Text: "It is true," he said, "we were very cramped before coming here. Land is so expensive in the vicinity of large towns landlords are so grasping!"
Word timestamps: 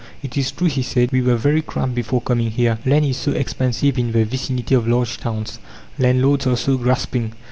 "It 0.23 0.35
is 0.35 0.51
true," 0.51 0.65
he 0.65 0.81
said, 0.81 1.11
"we 1.11 1.21
were 1.21 1.35
very 1.35 1.61
cramped 1.61 1.93
before 1.93 2.21
coming 2.21 2.49
here. 2.49 2.79
Land 2.87 3.05
is 3.05 3.17
so 3.17 3.33
expensive 3.33 3.99
in 3.99 4.13
the 4.13 4.25
vicinity 4.25 4.73
of 4.73 4.87
large 4.87 5.19
towns 5.19 5.59
landlords 5.99 6.47
are 6.47 6.57
so 6.57 6.75
grasping!" 6.75 7.33